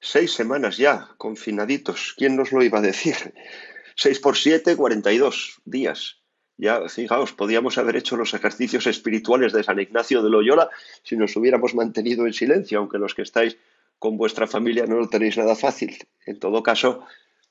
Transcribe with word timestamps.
Seis 0.00 0.32
semanas 0.32 0.78
ya, 0.78 1.10
confinaditos. 1.18 2.14
¿Quién 2.16 2.34
nos 2.34 2.52
lo 2.52 2.62
iba 2.62 2.78
a 2.78 2.82
decir? 2.82 3.34
Seis 3.94 4.18
por 4.18 4.36
siete, 4.36 4.74
cuarenta 4.74 5.12
y 5.12 5.18
dos 5.18 5.60
días. 5.66 6.16
Ya, 6.56 6.88
fijaos, 6.88 7.32
podíamos 7.32 7.76
haber 7.76 7.96
hecho 7.96 8.16
los 8.16 8.32
ejercicios 8.32 8.86
espirituales 8.86 9.52
de 9.52 9.62
San 9.62 9.78
Ignacio 9.78 10.22
de 10.22 10.30
Loyola 10.30 10.70
si 11.02 11.16
nos 11.16 11.36
hubiéramos 11.36 11.74
mantenido 11.74 12.26
en 12.26 12.32
silencio, 12.32 12.78
aunque 12.78 12.98
los 12.98 13.14
que 13.14 13.22
estáis 13.22 13.58
con 13.98 14.16
vuestra 14.16 14.46
familia 14.46 14.86
no 14.86 14.96
lo 14.96 15.08
tenéis 15.08 15.36
nada 15.36 15.54
fácil. 15.54 15.98
En 16.24 16.38
todo 16.38 16.62
caso, 16.62 17.04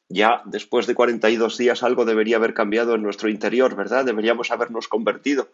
ya 0.10 0.42
después 0.46 0.88
de 0.88 0.96
42 0.96 1.58
días 1.58 1.84
algo 1.84 2.06
debería 2.06 2.38
haber 2.38 2.56
cambiado 2.56 2.96
en 2.96 3.04
nuestro 3.04 3.30
interior, 3.30 3.76
¿verdad? 3.76 4.06
Deberíamos 4.06 4.50
habernos 4.50 4.88
convertido. 4.88 5.50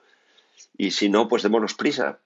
Y 0.78 0.92
si 0.92 1.10
no, 1.10 1.28
pues 1.28 1.44
démonos 1.44 1.74
prisa, 1.74 2.20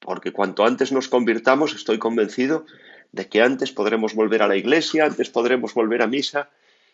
porque 0.00 0.32
cuanto 0.32 0.64
antes 0.64 0.90
nos 0.92 1.08
convirtamos, 1.08 1.74
estoy 1.74 1.98
convencido 1.98 2.64
de 3.12 3.28
que 3.28 3.42
antes 3.42 3.72
podremos 3.72 4.14
volver 4.14 4.42
a 4.42 4.48
la 4.48 4.56
iglesia, 4.56 5.06
antes 5.06 5.30
podremos 5.30 5.74
volver 5.74 6.02
a 6.02 6.06
misa 6.06 6.50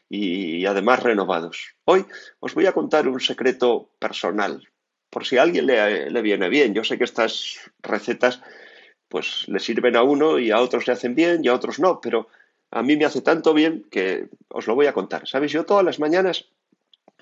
y, 0.09 0.67
además 0.67 1.03
renovados. 1.03 1.75
Hoy 1.85 2.05
os 2.41 2.55
voy 2.55 2.67
a 2.67 2.73
contar 2.73 3.09
un 3.09 3.21
secreto 3.21 3.91
personal, 3.99 4.69
por 5.11 5.27
si 5.27 5.39
a 5.39 5.43
alguien 5.43 5.67
le, 5.67 6.11
le 6.11 6.23
viene 6.23 6.49
bien. 6.49 6.75
Yo 6.75 6.85
sé 6.85 6.99
que 6.99 7.05
estas 7.05 7.59
recetas 7.83 8.41
pues 9.09 9.47
le 9.49 9.61
sirven 9.61 9.97
a 9.97 10.03
uno 10.03 10.39
y 10.39 10.51
a 10.51 10.61
otros 10.61 10.87
le 10.87 10.95
hacen 10.95 11.15
bien 11.15 11.45
y 11.45 11.49
a 11.49 11.55
otros 11.55 11.79
no, 11.79 12.01
pero 12.01 12.29
a 12.71 12.83
mí 12.83 12.97
me 12.97 13.05
hace 13.05 13.21
tanto 13.21 13.53
bien 13.53 13.87
que 13.91 14.29
os 14.49 14.67
lo 14.67 14.75
voy 14.75 14.87
a 14.87 14.95
contar. 14.95 15.29
¿Sabéis? 15.29 15.53
Yo 15.53 15.65
todas 15.65 15.85
las 15.85 15.99
mañanas 15.99 16.47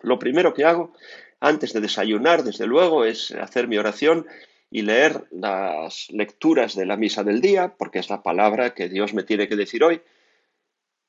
lo 0.03 0.19
primero 0.19 0.55
que 0.55 0.65
hago 0.65 0.93
antes 1.41 1.73
de 1.73 1.81
desayunar, 1.81 2.45
desde 2.45 2.67
luego, 2.67 3.05
es 3.05 3.33
hacer 3.33 3.67
mi 3.67 3.79
oración 3.79 4.27
y 4.71 4.83
leer 4.83 5.27
las 5.33 6.09
lecturas 6.11 6.77
de 6.77 6.87
la 6.87 6.97
misa 6.97 7.25
del 7.25 7.41
día, 7.41 7.75
porque 7.77 7.99
es 7.99 8.09
la 8.09 8.23
palabra 8.23 8.73
que 8.75 8.89
Dios 8.89 9.13
me 9.15 9.25
tiene 9.25 9.49
que 9.49 9.57
decir 9.57 9.83
hoy. 9.83 10.01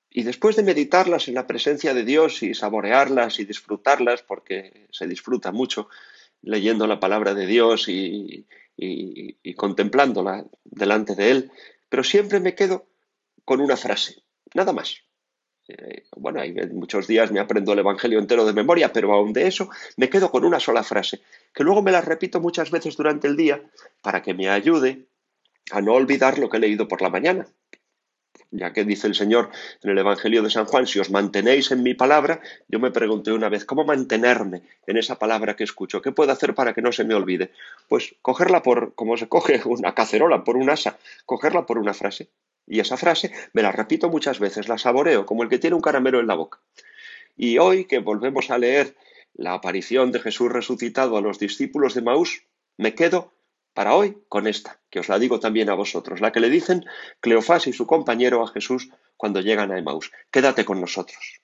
Y 0.09 0.23
después 0.23 0.55
de 0.55 0.63
meditarlas 0.63 1.27
en 1.27 1.35
la 1.35 1.47
presencia 1.47 1.93
de 1.93 2.03
Dios 2.03 2.43
y 2.43 2.53
saborearlas 2.53 3.39
y 3.39 3.45
disfrutarlas, 3.45 4.23
porque 4.23 4.87
se 4.91 5.07
disfruta 5.07 5.51
mucho 5.51 5.89
leyendo 6.41 6.87
la 6.87 6.99
palabra 6.99 7.33
de 7.35 7.45
Dios 7.45 7.87
y, 7.87 8.45
y, 8.75 9.53
contemplándola 9.53 10.45
delante 10.63 11.15
de 11.15 11.31
Él, 11.31 11.51
pero 11.87 12.03
siempre 12.03 12.39
me 12.39 12.55
quedo 12.55 12.87
con 13.45 13.61
una 13.61 13.77
frase, 13.77 14.23
nada 14.53 14.73
más. 14.73 15.03
Eh, 15.77 16.03
bueno, 16.17 16.41
hay 16.41 16.53
muchos 16.71 17.07
días 17.07 17.31
me 17.31 17.39
aprendo 17.39 17.73
el 17.73 17.79
Evangelio 17.79 18.19
entero 18.19 18.45
de 18.45 18.53
memoria, 18.53 18.91
pero 18.91 19.13
aún 19.13 19.31
de 19.31 19.47
eso 19.47 19.69
me 19.95 20.09
quedo 20.09 20.29
con 20.29 20.43
una 20.43 20.59
sola 20.59 20.83
frase, 20.83 21.21
que 21.53 21.63
luego 21.63 21.81
me 21.81 21.91
la 21.91 22.01
repito 22.01 22.41
muchas 22.41 22.71
veces 22.71 22.97
durante 22.97 23.27
el 23.27 23.37
día 23.37 23.61
para 24.01 24.21
que 24.21 24.33
me 24.33 24.49
ayude 24.49 25.05
a 25.71 25.81
no 25.81 25.93
olvidar 25.93 26.39
lo 26.39 26.49
que 26.49 26.57
he 26.57 26.59
leído 26.59 26.87
por 26.87 27.01
la 27.01 27.09
mañana. 27.09 27.47
Ya 28.53 28.73
que 28.73 28.83
dice 28.83 29.07
el 29.07 29.15
Señor 29.15 29.49
en 29.81 29.91
el 29.91 29.97
Evangelio 29.97 30.43
de 30.43 30.49
San 30.49 30.65
Juan, 30.65 30.85
si 30.85 30.99
os 30.99 31.09
mantenéis 31.09 31.71
en 31.71 31.83
mi 31.83 31.93
palabra, 31.93 32.41
yo 32.67 32.79
me 32.79 32.91
pregunté 32.91 33.31
una 33.31 33.47
vez, 33.47 33.63
¿cómo 33.63 33.85
mantenerme 33.85 34.63
en 34.87 34.97
esa 34.97 35.17
palabra 35.17 35.55
que 35.55 35.63
escucho? 35.63 36.01
¿Qué 36.01 36.11
puedo 36.11 36.33
hacer 36.33 36.53
para 36.53 36.73
que 36.73 36.81
no 36.81 36.91
se 36.91 37.05
me 37.05 37.13
olvide? 37.13 37.51
Pues 37.87 38.15
cogerla 38.21 38.61
por, 38.61 38.93
como 38.93 39.15
se 39.15 39.29
coge 39.29 39.61
una 39.63 39.95
cacerola, 39.95 40.43
por 40.43 40.57
un 40.57 40.69
asa, 40.69 40.97
cogerla 41.25 41.65
por 41.65 41.77
una 41.77 41.93
frase. 41.93 42.29
Y 42.67 42.79
esa 42.79 42.97
frase 42.97 43.31
me 43.53 43.61
la 43.61 43.71
repito 43.71 44.09
muchas 44.09 44.39
veces, 44.39 44.69
la 44.69 44.77
saboreo, 44.77 45.25
como 45.25 45.43
el 45.43 45.49
que 45.49 45.59
tiene 45.59 45.75
un 45.75 45.81
caramelo 45.81 46.19
en 46.19 46.27
la 46.27 46.35
boca. 46.35 46.59
Y 47.35 47.57
hoy 47.57 47.85
que 47.85 47.99
volvemos 47.99 48.49
a 48.51 48.57
leer 48.57 48.95
la 49.33 49.53
aparición 49.53 50.11
de 50.11 50.19
Jesús 50.19 50.51
resucitado 50.51 51.17
a 51.17 51.21
los 51.21 51.39
discípulos 51.39 51.93
de 51.93 52.01
Maús, 52.01 52.43
me 52.77 52.93
quedo 52.93 53.33
para 53.73 53.95
hoy 53.95 54.17
con 54.27 54.47
esta, 54.47 54.79
que 54.89 54.99
os 54.99 55.09
la 55.09 55.19
digo 55.19 55.39
también 55.39 55.69
a 55.69 55.75
vosotros, 55.75 56.21
la 56.21 56.31
que 56.31 56.39
le 56.41 56.49
dicen 56.49 56.85
Cleofás 57.21 57.67
y 57.67 57.73
su 57.73 57.87
compañero 57.87 58.43
a 58.43 58.47
Jesús 58.47 58.89
cuando 59.17 59.39
llegan 59.39 59.71
a 59.71 59.77
Emaús. 59.77 60.11
Quédate 60.29 60.65
con 60.65 60.81
nosotros. 60.81 61.41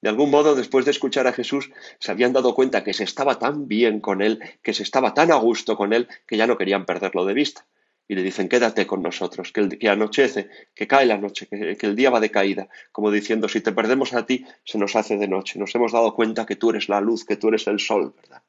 De 0.00 0.08
algún 0.08 0.30
modo, 0.30 0.56
después 0.56 0.84
de 0.84 0.90
escuchar 0.90 1.28
a 1.28 1.32
Jesús, 1.32 1.70
se 2.00 2.10
habían 2.10 2.32
dado 2.32 2.56
cuenta 2.56 2.82
que 2.82 2.92
se 2.92 3.04
estaba 3.04 3.38
tan 3.38 3.68
bien 3.68 4.00
con 4.00 4.20
él, 4.20 4.40
que 4.60 4.74
se 4.74 4.82
estaba 4.82 5.14
tan 5.14 5.30
a 5.30 5.36
gusto 5.36 5.76
con 5.76 5.92
él, 5.92 6.08
que 6.26 6.36
ya 6.36 6.48
no 6.48 6.58
querían 6.58 6.86
perderlo 6.86 7.24
de 7.24 7.34
vista. 7.34 7.64
Y 8.08 8.14
le 8.14 8.22
dicen, 8.22 8.48
quédate 8.48 8.86
con 8.86 9.02
nosotros, 9.02 9.52
que, 9.52 9.60
el, 9.60 9.78
que 9.78 9.88
anochece, 9.88 10.48
que 10.74 10.86
cae 10.86 11.06
la 11.06 11.18
noche, 11.18 11.46
que, 11.46 11.76
que 11.76 11.86
el 11.86 11.96
día 11.96 12.10
va 12.10 12.20
de 12.20 12.30
caída, 12.30 12.68
como 12.90 13.10
diciendo, 13.10 13.48
si 13.48 13.60
te 13.60 13.72
perdemos 13.72 14.12
a 14.12 14.26
ti, 14.26 14.44
se 14.64 14.78
nos 14.78 14.96
hace 14.96 15.16
de 15.16 15.28
noche. 15.28 15.58
Nos 15.58 15.74
hemos 15.74 15.92
dado 15.92 16.14
cuenta 16.14 16.44
que 16.44 16.56
tú 16.56 16.70
eres 16.70 16.88
la 16.88 17.00
luz, 17.00 17.24
que 17.24 17.36
tú 17.36 17.48
eres 17.48 17.66
el 17.66 17.78
sol, 17.78 18.14
¿verdad? 18.16 18.42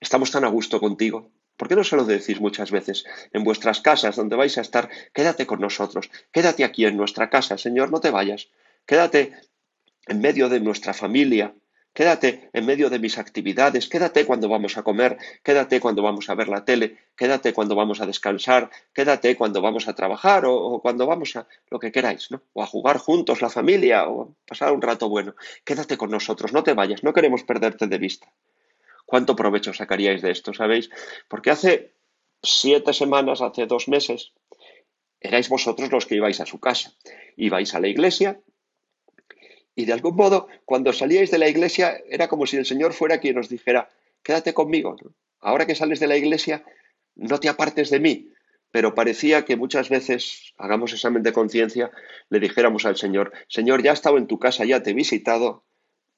Estamos 0.00 0.30
tan 0.30 0.44
a 0.44 0.48
gusto 0.48 0.80
contigo. 0.80 1.30
¿Por 1.56 1.68
qué 1.68 1.76
no 1.76 1.84
se 1.84 1.96
lo 1.96 2.04
decís 2.04 2.40
muchas 2.40 2.70
veces? 2.70 3.04
En 3.32 3.44
vuestras 3.44 3.80
casas, 3.80 4.16
donde 4.16 4.36
vais 4.36 4.58
a 4.58 4.60
estar, 4.60 4.90
quédate 5.12 5.46
con 5.46 5.60
nosotros, 5.60 6.10
quédate 6.32 6.64
aquí 6.64 6.84
en 6.84 6.96
nuestra 6.96 7.30
casa, 7.30 7.56
Señor, 7.56 7.90
no 7.90 8.00
te 8.00 8.10
vayas. 8.10 8.48
Quédate 8.86 9.32
en 10.06 10.20
medio 10.20 10.48
de 10.48 10.60
nuestra 10.60 10.92
familia, 10.92 11.54
quédate 11.94 12.50
en 12.52 12.66
medio 12.66 12.90
de 12.90 12.98
mis 12.98 13.16
actividades, 13.16 13.88
quédate 13.88 14.26
cuando 14.26 14.48
vamos 14.48 14.76
a 14.76 14.82
comer, 14.82 15.16
quédate 15.42 15.80
cuando 15.80 16.02
vamos 16.02 16.28
a 16.28 16.34
ver 16.34 16.48
la 16.48 16.64
tele, 16.64 16.98
quédate 17.16 17.54
cuando 17.54 17.74
vamos 17.76 18.00
a 18.00 18.06
descansar, 18.06 18.68
quédate 18.92 19.36
cuando 19.36 19.62
vamos 19.62 19.86
a 19.88 19.94
trabajar 19.94 20.44
o, 20.44 20.80
cuando 20.82 21.06
vamos 21.06 21.36
a 21.36 21.46
lo 21.70 21.78
que 21.78 21.92
queráis, 21.92 22.30
¿no? 22.32 22.42
O 22.52 22.62
a 22.62 22.66
jugar 22.66 22.98
juntos 22.98 23.40
la 23.40 23.48
familia 23.48 24.08
o 24.08 24.22
a 24.22 24.28
pasar 24.46 24.72
un 24.72 24.82
rato 24.82 25.08
bueno. 25.08 25.34
Quédate 25.64 25.96
con 25.96 26.10
nosotros, 26.10 26.52
no 26.52 26.64
te 26.64 26.74
vayas, 26.74 27.04
no 27.04 27.14
queremos 27.14 27.44
perderte 27.44 27.86
de 27.86 27.98
vista. 27.98 28.26
¿Cuánto 29.06 29.36
provecho 29.36 29.72
sacaríais 29.72 30.20
de 30.20 30.32
esto, 30.32 30.52
sabéis? 30.52 30.90
Porque 31.28 31.50
hace 31.50 31.92
siete 32.42 32.92
semanas, 32.92 33.40
hace 33.40 33.66
dos 33.66 33.86
meses, 33.86 34.32
erais 35.20 35.48
vosotros 35.48 35.92
los 35.92 36.06
que 36.06 36.16
ibais 36.16 36.40
a 36.40 36.46
su 36.46 36.58
casa. 36.58 36.92
Ibais 37.36 37.74
a 37.74 37.80
la 37.80 37.88
iglesia 37.88 38.40
y 39.76 39.84
de 39.86 39.92
algún 39.92 40.16
modo, 40.16 40.48
cuando 40.64 40.92
salíais 40.92 41.30
de 41.30 41.38
la 41.38 41.48
iglesia, 41.48 42.00
era 42.08 42.28
como 42.28 42.46
si 42.46 42.56
el 42.56 42.66
Señor 42.66 42.92
fuera 42.92 43.18
quien 43.18 43.38
os 43.38 43.48
dijera, 43.48 43.88
quédate 44.22 44.54
conmigo. 44.54 44.96
Ahora 45.40 45.66
que 45.66 45.74
sales 45.74 46.00
de 46.00 46.06
la 46.06 46.16
iglesia, 46.16 46.64
no 47.16 47.40
te 47.40 47.48
apartes 47.48 47.90
de 47.90 48.00
mí. 48.00 48.30
Pero 48.70 48.94
parecía 48.94 49.44
que 49.44 49.56
muchas 49.56 49.88
veces, 49.88 50.52
hagamos 50.58 50.92
examen 50.92 51.22
de 51.22 51.32
conciencia, 51.32 51.90
le 52.28 52.40
dijéramos 52.40 52.86
al 52.86 52.96
Señor, 52.96 53.32
Señor, 53.48 53.82
ya 53.82 53.90
he 53.90 53.94
estado 53.94 54.18
en 54.18 54.26
tu 54.26 54.38
casa, 54.38 54.64
ya 54.64 54.82
te 54.82 54.90
he 54.90 54.94
visitado, 54.94 55.64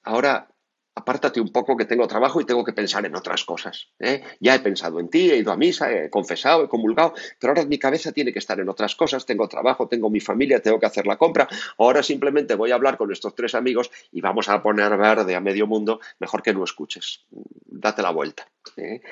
ahora 0.03 0.49
apártate 0.97 1.41
un 1.41 1.51
poco 1.51 1.77
que 1.77 1.85
tengo 1.85 2.09
trabajo 2.09 2.41
y 2.41 2.47
tengo 2.47 2.65
que 2.65 2.73
pensar 2.73 3.05
en 3.05 3.15
otras 3.15 3.45
cosas. 3.45 3.89
¿eh? 4.01 4.23
Ya 4.41 4.55
he 4.55 4.61
pensado 4.61 4.99
en 4.99 5.09
ti, 5.09 5.31
he 5.31 5.37
ido 5.37 5.53
a 5.53 5.57
misa, 5.57 5.93
he 5.93 6.11
confesado, 6.11 6.65
he 6.65 6.69
comulgado, 6.69 7.13
pero 7.39 7.53
ahora 7.53 7.67
mi 7.67 7.79
cabeza 7.79 8.13
tiene 8.13 8.33
que 8.33 8.39
estar 8.39 8.59
en 8.59 8.69
otras 8.69 8.97
cosas. 8.97 9.27
Tengo 9.27 9.47
trabajo, 9.47 9.89
tengo 9.89 10.09
mi 10.09 10.21
familia, 10.21 10.61
tengo 10.61 10.81
que 10.81 10.87
hacer 10.87 11.07
la 11.07 11.19
compra. 11.19 11.49
Ahora 11.79 12.03
simplemente 12.03 12.55
voy 12.55 12.71
a 12.73 12.77
hablar 12.77 12.97
con 12.97 13.13
estos 13.13 13.35
tres 13.35 13.55
amigos 13.55 13.91
y 14.11 14.23
vamos 14.23 14.49
a 14.49 14.63
poner 14.63 14.97
verde 14.97 15.37
a 15.37 15.41
medio 15.41 15.67
mundo. 15.67 16.01
Mejor 16.19 16.43
que 16.43 16.55
no 16.55 16.65
escuches. 16.65 17.27
Date 17.31 18.01
la 18.01 18.11
vuelta. 18.11 18.49
¿eh? 18.79 19.03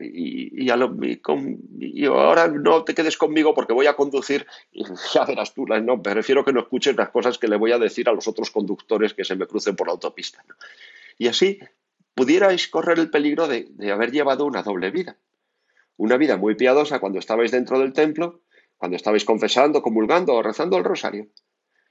Y, 0.00 0.64
y, 0.64 2.06
ahora 2.06 2.48
no 2.48 2.84
te 2.84 2.94
quedes 2.94 3.16
conmigo 3.16 3.54
porque 3.54 3.72
voy 3.72 3.86
a 3.86 3.94
conducir 3.94 4.46
y 4.72 4.84
ya 5.14 5.24
verás 5.24 5.54
tú, 5.54 5.66
no, 5.66 6.02
prefiero 6.02 6.44
que 6.44 6.52
no 6.52 6.60
escuches 6.60 6.96
las 6.96 7.10
cosas 7.10 7.38
que 7.38 7.48
le 7.48 7.56
voy 7.56 7.72
a 7.72 7.78
decir 7.78 8.08
a 8.08 8.12
los 8.12 8.26
otros 8.26 8.50
conductores 8.50 9.14
que 9.14 9.24
se 9.24 9.36
me 9.36 9.46
crucen 9.46 9.76
por 9.76 9.86
la 9.86 9.92
autopista. 9.92 10.42
Y 11.18 11.28
así 11.28 11.58
pudierais 12.14 12.68
correr 12.68 12.98
el 12.98 13.10
peligro 13.10 13.48
de, 13.48 13.68
haber 13.92 14.12
llevado 14.12 14.46
una 14.46 14.62
doble 14.62 14.90
vida. 14.90 15.16
Una 15.96 16.16
vida 16.16 16.36
muy 16.36 16.54
piadosa 16.54 16.98
cuando 16.98 17.18
estabais 17.18 17.50
dentro 17.50 17.78
del 17.78 17.92
templo, 17.92 18.40
cuando 18.76 18.96
estabais 18.96 19.24
confesando, 19.24 19.82
comulgando 19.82 20.34
o 20.34 20.42
rezando 20.42 20.76
el 20.76 20.84
rosario. 20.84 21.28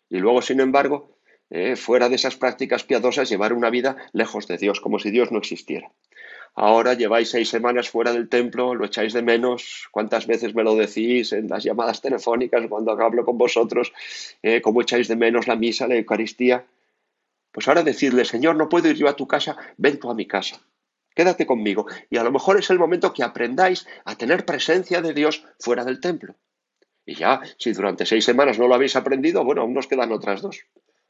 Y 0.09 0.17
luego, 0.17 0.41
sin 0.41 0.59
embargo, 0.59 1.17
eh, 1.50 1.75
fuera 1.75 2.09
de 2.09 2.16
esas 2.16 2.35
prácticas 2.35 2.84
piadosas, 2.84 3.29
llevar 3.29 3.53
una 3.53 3.69
vida 3.69 3.97
lejos 4.11 4.47
de 4.47 4.57
Dios, 4.57 4.81
como 4.81 5.00
si 5.00 5.11
Dios 5.11 5.31
no 5.31 5.40
existiera. 5.40 5.91
Ahora 6.55 6.94
lleváis 6.94 7.31
seis 7.31 7.50
semanas 7.50 7.90
fuera 7.90 8.13
del 8.13 8.29
templo, 8.29 8.75
lo 8.75 8.85
echáis 8.85 9.13
de 9.13 9.23
menos. 9.23 9.88
¿Cuántas 9.91 10.28
veces 10.28 10.53
me 10.53 10.63
lo 10.63 10.75
decís 10.75 11.34
en 11.34 11.47
las 11.47 11.63
llamadas 11.63 12.01
telefónicas 12.01 12.67
cuando 12.69 12.91
hablo 12.91 13.26
con 13.26 13.37
vosotros? 13.37 13.91
Eh, 14.43 14.61
¿Cómo 14.61 14.81
echáis 14.81 15.08
de 15.08 15.16
menos 15.16 15.47
la 15.47 15.55
misa, 15.55 15.87
la 15.87 15.96
Eucaristía? 15.96 16.64
Pues 17.53 17.67
ahora 17.67 17.84
decirle, 17.84 18.26
Señor, 18.26 18.55
no 18.55 18.67
puedo 18.67 18.90
ir 18.90 18.97
yo 18.97 19.08
a 19.08 19.16
tu 19.16 19.28
casa, 19.28 19.55
ven 19.78 20.00
tú 20.00 20.09
a 20.09 20.16
mi 20.16 20.28
casa. 20.28 20.59
Quédate 21.16 21.46
conmigo. 21.46 21.85
Y 22.09 22.17
a 22.17 22.23
lo 22.23 22.32
mejor 22.32 22.58
es 22.58 22.70
el 22.72 22.79
momento 22.79 23.14
que 23.14 23.23
aprendáis 23.23 23.85
a 24.05 24.16
tener 24.16 24.44
presencia 24.44 25.02
de 25.02 25.14
Dios 25.14 25.46
fuera 25.59 25.85
del 25.85 26.00
templo. 26.00 26.35
Y 27.05 27.14
ya, 27.14 27.41
si 27.59 27.72
durante 27.72 28.08
seis 28.08 28.26
semanas 28.26 28.58
no 28.58 28.67
lo 28.67 28.73
habéis 28.73 28.96
aprendido, 28.96 29.46
bueno, 29.46 29.61
aún 29.61 29.76
nos 29.76 29.85
quedan 29.85 30.11
otras 30.11 30.41
dos. 30.41 30.66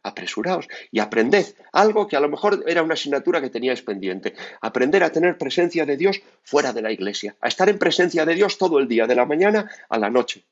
Apresuraos 0.05 0.67
y 0.91 0.99
aprended 0.99 1.45
algo 1.71 2.09
que 2.09 2.17
a 2.17 2.19
lo 2.19 2.27
mejor 2.27 2.61
era 2.67 2.83
una 2.83 2.95
asignatura 2.95 3.39
que 3.39 3.49
teníais 3.49 3.81
pendiente. 3.81 4.33
Aprender 4.59 5.01
a 5.03 5.11
tener 5.11 5.37
presencia 5.37 5.85
de 5.85 5.95
Dios 5.95 6.21
fuera 6.43 6.73
de 6.73 6.81
la 6.81 6.91
iglesia. 6.91 7.37
A 7.39 7.47
estar 7.47 7.69
en 7.69 7.79
presencia 7.79 8.25
de 8.25 8.35
Dios 8.35 8.57
todo 8.57 8.79
el 8.79 8.89
día, 8.89 9.07
de 9.07 9.15
la 9.15 9.25
mañana 9.25 9.71
a 9.87 9.97
la 9.97 10.09
noche. 10.09 10.43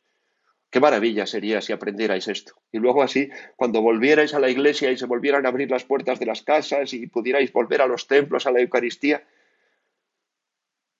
Qué 0.72 0.80
maravilla 0.80 1.26
sería 1.26 1.60
si 1.60 1.74
aprendierais 1.74 2.30
esto. 2.30 2.54
Y 2.72 2.80
luego 2.80 3.04
así, 3.04 3.30
cuando 3.58 3.82
volvierais 3.82 4.34
a 4.34 4.40
la 4.40 4.50
iglesia 4.50 4.90
y 4.90 4.98
se 4.98 5.06
volvieran 5.06 5.46
a 5.46 5.50
abrir 5.50 5.70
las 5.70 5.84
puertas 5.84 6.18
de 6.18 6.26
las 6.26 6.44
casas 6.44 6.94
y 6.94 7.08
pudierais 7.08 7.52
volver 7.52 7.82
a 7.82 7.88
los 7.88 8.08
templos, 8.08 8.48
a 8.48 8.52
la 8.52 8.62
Eucaristía, 8.62 9.22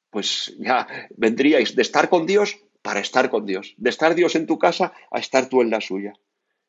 pues 0.10 0.54
ya 0.60 0.88
vendríais 1.16 1.74
de 1.74 1.82
estar 1.84 2.10
con 2.10 2.26
Dios 2.26 2.60
para 2.82 3.00
estar 3.00 3.30
con 3.30 3.46
Dios. 3.46 3.74
De 3.78 3.90
estar 3.90 4.14
Dios 4.14 4.36
en 4.36 4.46
tu 4.46 4.60
casa 4.60 4.92
a 5.10 5.20
estar 5.20 5.48
tú 5.48 5.62
en 5.62 5.70
la 5.70 5.80
suya. 5.80 6.14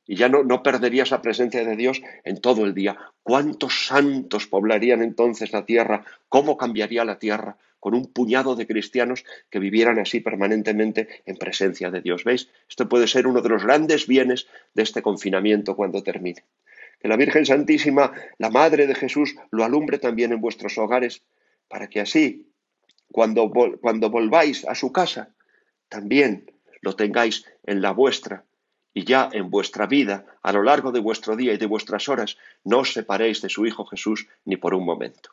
Y 0.06 0.16
ya 0.16 0.28
no, 0.28 0.42
no 0.42 0.62
perderías 0.62 1.10
la 1.10 1.22
presencia 1.22 1.64
de 1.64 1.76
Dios 1.76 2.02
en 2.24 2.40
todo 2.40 2.64
el 2.64 2.74
día. 2.74 2.98
¿Cuántos 3.22 3.86
santos 3.86 4.46
poblarían 4.46 5.02
entonces 5.02 5.52
la 5.52 5.64
tierra? 5.64 6.04
¿Cómo 6.28 6.56
cambiaría 6.56 7.04
la 7.04 7.18
tierra 7.18 7.56
con 7.78 7.94
un 7.94 8.12
puñado 8.12 8.54
de 8.54 8.66
cristianos 8.66 9.24
que 9.50 9.58
vivieran 9.58 9.98
así 9.98 10.20
permanentemente 10.20 11.08
en 11.26 11.36
presencia 11.36 11.90
de 11.90 12.00
Dios? 12.00 12.24
¿Veis? 12.24 12.48
Esto 12.68 12.88
puede 12.88 13.06
ser 13.06 13.26
uno 13.26 13.42
de 13.42 13.48
los 13.48 13.64
grandes 13.64 14.06
bienes 14.06 14.46
de 14.74 14.82
este 14.82 15.02
confinamiento 15.02 15.76
cuando 15.76 16.02
termine. 16.02 16.44
Que 17.00 17.08
la 17.08 17.16
Virgen 17.16 17.46
Santísima, 17.46 18.12
la 18.38 18.50
Madre 18.50 18.86
de 18.86 18.94
Jesús, 18.94 19.36
lo 19.50 19.64
alumbre 19.64 19.98
también 19.98 20.32
en 20.32 20.40
vuestros 20.40 20.78
hogares, 20.78 21.22
para 21.68 21.88
que 21.88 22.00
así, 22.00 22.46
cuando, 23.10 23.50
cuando 23.80 24.10
volváis 24.10 24.64
a 24.66 24.74
su 24.74 24.92
casa, 24.92 25.30
también 25.88 26.50
lo 26.80 26.94
tengáis 26.96 27.44
en 27.64 27.82
la 27.82 27.92
vuestra 27.92 28.44
y 28.94 29.04
ya 29.04 29.28
en 29.32 29.50
vuestra 29.50 29.86
vida, 29.86 30.26
a 30.42 30.52
lo 30.52 30.62
largo 30.62 30.92
de 30.92 31.00
vuestro 31.00 31.36
día 31.36 31.52
y 31.52 31.58
de 31.58 31.66
vuestras 31.66 32.08
horas, 32.08 32.36
no 32.64 32.80
os 32.80 32.92
separéis 32.92 33.40
de 33.42 33.48
su 33.48 33.66
Hijo 33.66 33.84
Jesús 33.86 34.28
ni 34.44 34.56
por 34.56 34.74
un 34.74 34.84
momento. 34.84 35.30